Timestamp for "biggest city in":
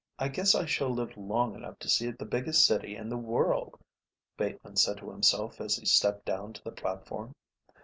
2.25-3.07